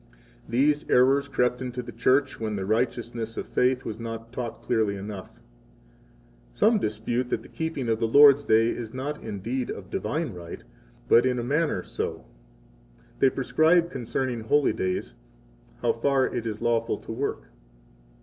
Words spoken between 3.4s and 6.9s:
faith was not taught clearly enough. 63 Some